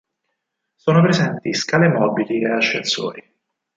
Sono 0.77 1.03
presenti 1.03 1.53
scale 1.53 1.87
mobili 1.87 2.41
e 2.41 2.49
ascensori. 2.53 3.23